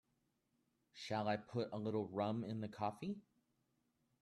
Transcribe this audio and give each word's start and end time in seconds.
Shall 0.93 1.27
I 1.27 1.37
put 1.37 1.69
a 1.71 1.77
little 1.77 2.07
rum 2.07 2.43
in 2.43 2.59
the 2.61 2.67
coffee? 2.67 3.21